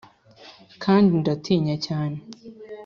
[0.83, 2.17] kandi, ndatinya cyane,